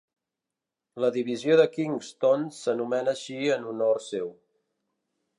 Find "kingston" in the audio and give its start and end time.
1.75-2.45